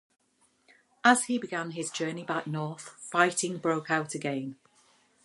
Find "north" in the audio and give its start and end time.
2.47-2.95